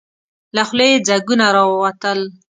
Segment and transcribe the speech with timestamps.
[0.55, 2.19] له خولې يې ځګونه راووتل.